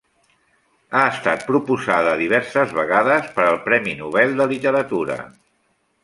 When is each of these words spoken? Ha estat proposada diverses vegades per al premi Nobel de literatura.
Ha 0.99 1.01
estat 1.15 1.43
proposada 1.49 2.13
diverses 2.21 2.73
vegades 2.77 3.27
per 3.35 3.45
al 3.49 3.59
premi 3.67 3.93
Nobel 3.99 4.33
de 4.41 4.47
literatura. 4.53 5.19